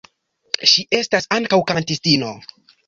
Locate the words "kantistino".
1.75-2.37